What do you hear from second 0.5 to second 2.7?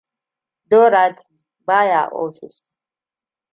Dorothy ba ya ofis.